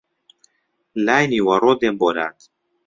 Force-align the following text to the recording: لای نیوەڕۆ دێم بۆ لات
لای 1.05 1.23
نیوەڕۆ 1.33 1.71
دێم 1.79 1.95
بۆ 1.99 2.09
لات 2.15 2.37